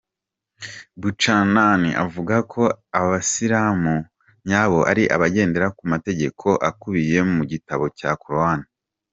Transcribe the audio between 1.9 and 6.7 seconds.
avuga ko Abasilamu nyabo ari abagendera ku mategeko